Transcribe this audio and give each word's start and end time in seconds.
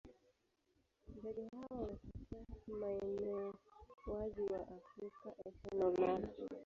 Ndege 1.17 1.49
hawa 1.51 1.81
wanatokea 1.81 2.45
maeneo 2.81 3.53
wazi 4.07 4.41
wa 4.41 4.59
Afrika, 4.61 5.33
Asia 5.45 5.79
na 5.79 5.87
Ulaya. 5.87 6.29